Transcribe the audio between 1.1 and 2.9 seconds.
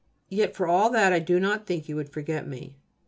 I do not think you would forget me.